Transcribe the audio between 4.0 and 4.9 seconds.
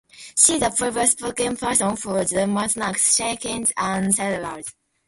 cereals.